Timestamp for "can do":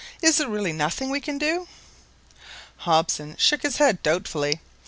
1.21-1.67